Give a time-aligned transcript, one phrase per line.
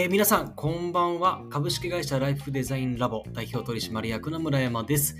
[0.00, 1.42] えー皆さん、こんばんは。
[1.50, 5.16] 株式会社ライフデザインラボ代表取締役の村山です。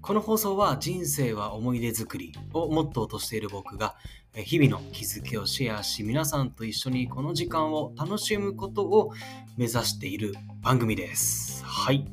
[0.00, 3.96] この放送は人生は思い出作りをモットーとしている僕が
[4.32, 9.10] 日々の気づきをシェアし、皆さんと一緒にこの時間を楽しむことを
[9.56, 11.64] 目指している番組です。
[11.64, 12.06] はい。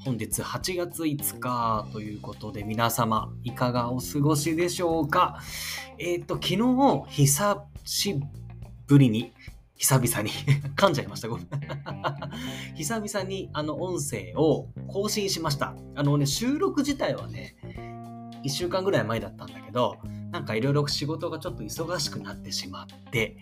[0.00, 5.40] 本日8月5日ということで皆様いかがお過ごしでしょうか？
[5.98, 8.20] えっ、と、昨日久し
[8.86, 9.32] ぶりに
[9.84, 10.30] 久々に
[10.76, 11.28] 噛んじゃいました。
[11.28, 11.48] ごめん。
[12.74, 15.76] 久々にあの音声を更新しました。
[15.94, 17.54] あのね、収録自体はね、
[18.44, 19.98] 1週間ぐらい前だったんだけど、
[20.32, 23.36] なんかいろいろ仕事がちょっと忙しくなってしまって、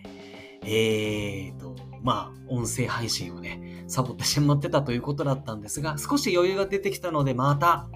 [0.64, 7.88] えーと、まあ、音声配信をね、サボってしまってたということだったんですが、少し余裕が出てきたので、また、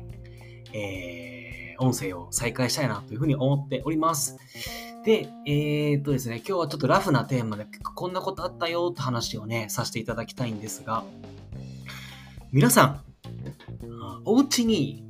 [0.72, 4.36] えー、音声を再開したいなというふうに思っております。
[5.06, 11.05] で、えー、っとですね、今日はちょっとラフなテーマで、こんなことあったよって話をね、させていただきたいんですが、
[12.50, 12.89] 皆さん、
[14.03, 15.05] あお家に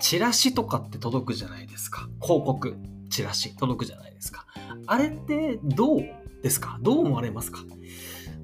[0.00, 2.08] チラシとかって届くじゃないですか。
[2.22, 2.78] 広告、
[3.10, 4.46] チラシ届くじゃないですか。
[4.86, 6.00] あれってどう
[6.42, 6.78] ですか？
[6.80, 7.58] どう思われますか？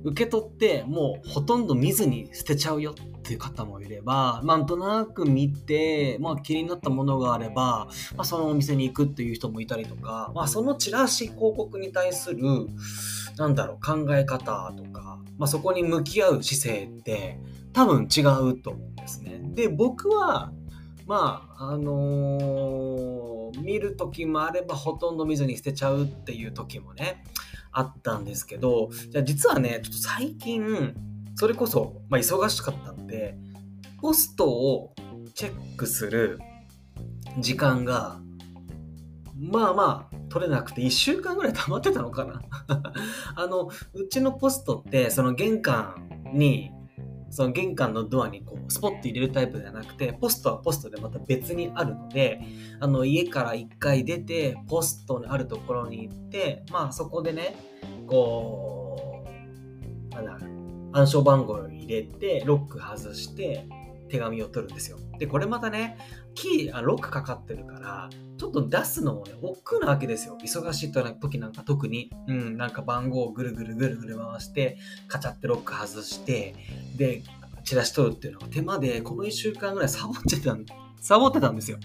[0.04, 2.94] 受け取ってもうほとんど見ずに捨てちゃうよ
[3.28, 12.40] っていう方もいれば、なんとなく見て、まあ気になったものがあれば、まあ、そのお店に行くっていう人もいたりとか、まあそのチラシ広告に対する、
[13.36, 17.38] なんだろう、考え方とか、まあそこに向き合う姿勢って
[17.74, 19.40] 多分違うと思うんですね。
[19.42, 20.50] で、僕は、
[21.06, 23.28] まあ、あのー
[23.62, 27.24] 見る時もあればほとんど見ずに捨てちゃうっていう時もね、
[27.72, 30.94] あったんですけど、じゃあ実はね、ちょっと最近、
[31.38, 33.38] それこそ、まあ、忙しかったので、
[34.00, 34.92] ポストを
[35.36, 36.40] チェックする
[37.38, 38.18] 時間が、
[39.36, 42.42] まあまあ、取れなくて、1週間ぐらい溜まってたのかな。
[43.36, 46.72] あの、うちのポストって、その玄関に、
[47.30, 52.40] その玄関のドアにこうスポッて入れるタイプではなくて、ポストはポストでまた別にあるので、
[52.80, 57.54] あの家から1回出て、ポストのあるところに行って、まあそこでね、
[58.08, 59.24] こ
[60.10, 60.57] う、なんだ
[60.98, 63.66] 暗証番号を入れて、ロック外して、
[64.08, 64.98] 手紙を取るんですよ。
[65.18, 65.98] で、これまたね、
[66.34, 70.38] キー、あロックかかってるから、ちょっと出すのもね、億劫なわけですよ。
[70.42, 74.78] 忙しい時なんか特に、うん、なんか番号をぐるぐるぐるぐる回して、
[75.08, 76.54] カチャってロック外して、
[76.96, 77.22] で、
[77.64, 80.64] チラシ取るっていうのが手間で、この1週間ぐらいサボってたん、
[81.00, 81.78] サボってたんですよ。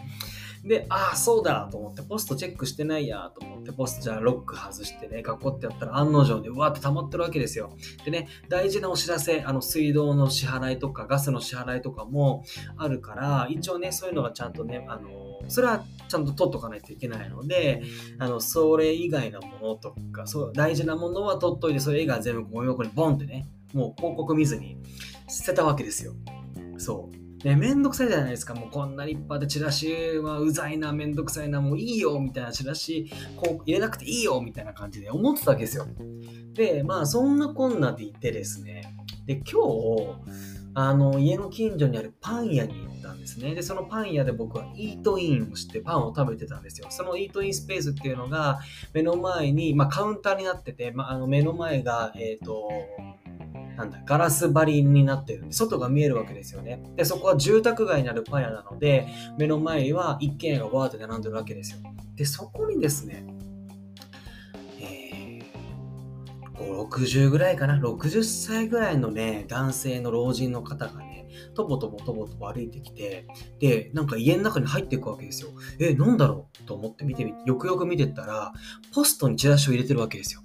[0.63, 7.71] で、ああ、そうだと思って、ポストチェックしてないやと思って、ポストじゃあロック外してね、学校ってやったら案の定でうわーって溜まってるわけですよ。
[8.05, 12.45] でね、大事なお知らせ、あの、水道の支払いとか、ガスの支払いとかも
[12.77, 15.09] あるから、一応ね、そういうのがちゃんとね、あの、
[15.49, 17.83] それはちゃんと取っとかないといけないので、
[18.17, 24.77] あの、それ以外のものとか、そう、大事なものは取っといて、それ以外は全部ゴミ箱にボンってね、もう広告見ずに
[25.27, 26.13] 捨てたわけですよ。
[26.77, 27.22] そう。
[27.43, 28.55] ね、めんどくさいじゃないですか。
[28.55, 35.85] もうこんな立派でチラシはうざいな、めんどくさいな、もういいよ、みたいなチラシ、こう入れなくていいよ、みたいな感じで思ってたわけですよ。
[36.53, 38.95] で、まあそんなこんなでいてですね、
[39.25, 40.43] で、今日、
[40.75, 43.53] あの、家の近所にあるパン屋に行ったんですね。
[43.53, 46.87] で、そのパン屋で僕はイートインをしてパンを食べてたんですよ。
[46.89, 48.59] そのイートインスペースっていうのが、
[48.93, 52.69] 目の前に、まあカウンターになってて、まああの目の前が、えっ、と、
[53.77, 56.83] なんだ、ガラス張りになってるんで、外が見えるわけですよね。
[56.95, 59.07] で、そこは住宅街にあるパン屋なので、
[59.37, 61.79] 目の前には一軒家がわーって並んでるわけですよ。
[62.15, 63.25] で、そこにですね、
[64.79, 73.25] えー、5、60ぐらいかな、60歳ぐらいのね、男性の老人の方がね、とぼとぼとぼとぼ歩いてきて、
[73.59, 75.49] で、なんか家の中に入っていくわけですよ。
[75.79, 76.63] え、なんだろう？
[76.65, 78.53] と思って見てみて、よくよく見てったら、
[78.93, 80.41] ポストにチラシを入れてるわけですよ。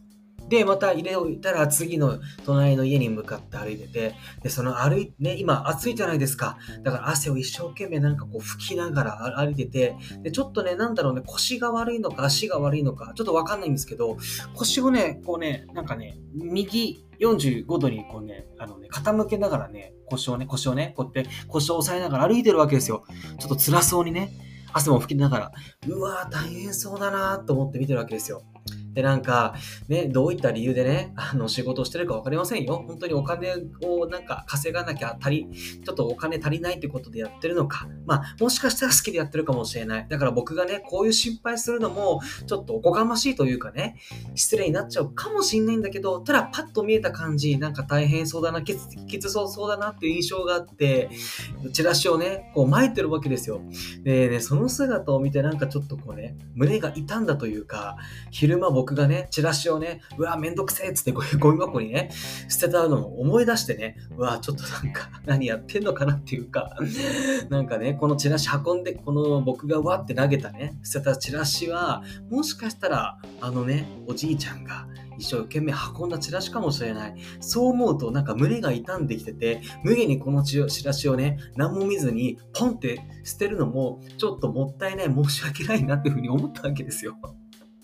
[0.48, 6.58] で、また入れ置いたら次の隣の家に向かって歩いてて、で、その歩いね、今暑いじゃないですか。
[6.82, 14.16] だから汗を一生懸命なんかこう拭きながら歩いてて、で、ちょっとね、なんだろうね、腰が悪いのか足が悪いのか、ちょっとわかんないんですけど、
[14.54, 23.04] 腰をね、こうね、なんかね、右45度にこうね、あのね、傾けながらね、腰をね、腰をね、こうやって腰を押さえながら歩いてるわけですよ。
[23.38, 24.30] ちょっと辛そうにね、
[24.72, 25.52] 汗も拭きながら、
[25.88, 28.42] うわー大変そうだなーと思って見てるわけですよ。
[28.98, 29.54] で、なんか、
[29.86, 32.82] ね、どういった理由でね、あの、仕事をしてるか分かりませんよ。
[32.84, 35.46] 本当にお金をなんか稼がなきゃ足り、
[35.84, 37.86] ちょっとお金足りないってことでやってるのか。
[38.06, 40.06] まあ、もしかしたら好きでやってるかもしれない。
[40.08, 43.94] だから僕がね、こういう心配するのも、ちょっとおこがましいというかね、
[44.34, 51.08] 失礼になっちゃうかもしれないんだけど、ただパッと見えた感じ、なんか大変そうだな、きつきつそうそうだなっていう印象があって、
[51.72, 53.60] チラシをね、こう巻いてるわけですよ。
[54.02, 57.96] でね、その姿を見てなんかちょっとこうね、胸が痛んだというか、
[58.32, 61.20] 昼間僕僕がね、チラシをね、うわ、めんどくせえっつってゴ
[61.52, 62.10] ミ箱にね、
[62.48, 66.74] 捨てたのを思い出してね、うわ、ちょっとなんか、何やってんのかなっていうか、
[67.50, 74.88] なんかね、このチラシ運んで、この僕がわって投げたね、捨てたチラシは、もしかしたら、あのね、おじいちゃんが、
[75.18, 77.14] 一生懸命運んだチラシかもしれない。
[77.40, 87.16] そう思うとなんか胸が痛んできてて、無限にこのチラシをね、何も見ずにポンって捨てるのもちょっともったいない、申し訳ないなっていうふうに思ったわけですよ。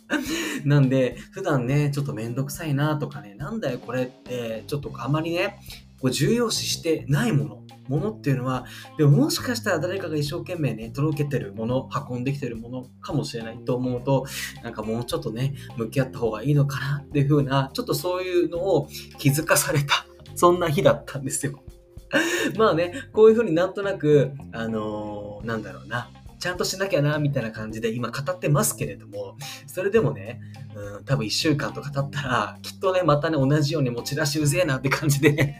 [0.64, 5.58] なんで、普段ね、ちょっとめんどくさいなとかね、なんだよこれって、ちょっとあまりね、
[6.00, 8.66] こう重要視してないもの、ものっていうのは、
[8.98, 14.26] でももしかしたら誰かが一生懸命ね、届けてるもの、運んできてるものかもしれないと思うと、
[14.62, 21.62] なんかもうちょっとね、向き合った方がいいのかなっていう風な、ちょっとそういうのを気づかされた、そんな日だったんですよ。
[22.56, 26.10] まあね、こういう風になんとなく、あのー、なんだろうな、
[26.44, 30.43] ちゃんとしなきゃな、みたいな感じで今語ってますけれども、それでもね、
[30.76, 35.55] うん、多分1週間とか経ったら、きっとね、またね、同じようにもうチラシうぜえなって感じで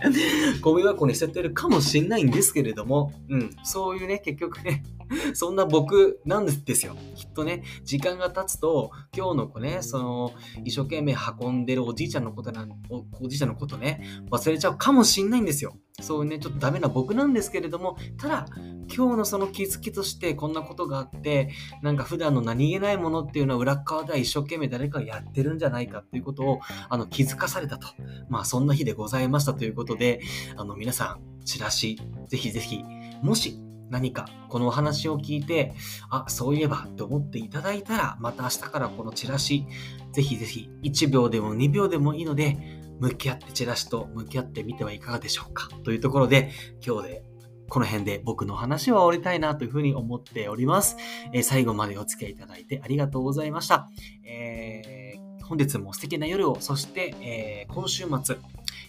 [0.62, 4.84] ゴミ箱に捨ててるかもしんないんですけれども、うん、そういうね、結局ね、
[5.34, 6.96] そんな僕なんですよ。
[7.14, 10.32] きっとね、時間が経つと、今日の子ね、その、
[10.64, 15.76] 一生懸命運んでるおじいちゃんのことなんお、おじいちゃんのことね、忘れちゃうかもしんないんですよ。
[16.00, 18.46] そうね、ちょっとダメな僕なんですけれども、ただ、
[18.94, 21.50] 今日のその気づきとしてこんなことがあって、
[21.82, 27.88] なんか普段の何気ないものっていうのは裏側では一生懸命誰かがやってるんじゃないかっていうことを、あの、気づかされたと。
[28.28, 30.20] まあ、そんな日でございましたということで、
[30.56, 31.98] あの、皆さん、チラシ、
[32.28, 32.82] ぜひぜひ、
[33.22, 33.58] もし
[33.90, 35.74] 何かこのお話を聞いて、
[36.10, 39.66] あ、そういえばって思っていただいたら、また明日からこのチラシ、
[40.12, 42.56] ぜひぜひ1秒でも2秒でもいいので、
[43.00, 46.50] 向き合ってチラシと向き合ってみてはいかがでしょうかというところで、
[46.84, 47.24] 今日で
[47.68, 50.96] この辺で僕の話は終わりたいなというふうに思っております。
[51.32, 53.88] えー、最後までお付き合いいただいてありがとうございました。
[54.24, 58.36] えー、本日も素敵な夜を、そして、えー、今週末、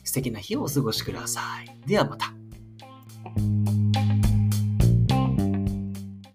[0.04, 1.88] 素敵な日をお過ごしください。
[1.88, 2.37] ではまた。